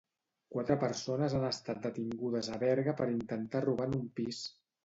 [0.53, 4.43] Quatre persones han estat detingudes a Berga per intentar robar en un pis.